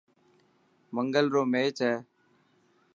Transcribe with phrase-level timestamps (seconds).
[0.95, 1.95] منگل رو ميچ هي.